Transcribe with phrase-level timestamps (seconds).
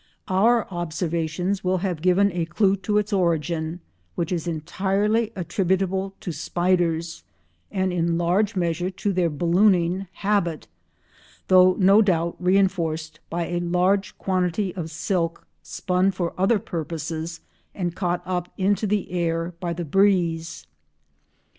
[0.29, 3.81] Our observations will have given a clue to its origin
[4.15, 7.23] which is entirely attributable to spiders,
[7.71, 10.67] and in large measure to their ballooning habit,
[11.49, 17.39] though no doubt reinforced by a large quantity of silk spun for other purposes
[17.75, 20.65] and caught up into the air by the breeze.